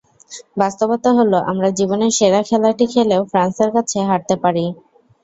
[0.57, 4.65] বাস্তবতা হলো, আমরা জীবনের সেরা খেলাটি খেলেও ফ্রান্সের কাছে হারতে পারি।